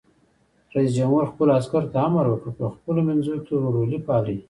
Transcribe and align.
رئیس 0.75 0.91
جمهور 0.97 1.23
خپلو 1.31 1.51
عسکرو 1.59 1.91
ته 1.93 1.97
امر 2.07 2.25
وکړ؛ 2.29 2.47
په 2.59 2.65
خپلو 2.75 2.99
منځو 3.07 3.33
کې 3.45 3.53
ورورولي 3.55 3.99
پالئ! 4.07 4.37